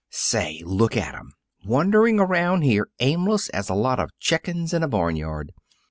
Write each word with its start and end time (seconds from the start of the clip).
"Say; 0.09 0.63
look 0.65 0.97
at 0.97 1.13
'em! 1.13 1.33
Wandering 1.63 2.19
around 2.19 2.63
here, 2.63 2.89
aimless 3.01 3.49
as 3.49 3.69
a 3.69 3.75
lot 3.75 3.99
of 3.99 4.09
chickens 4.19 4.73
in 4.73 4.81
a 4.81 4.87
barnyard. 4.87 5.51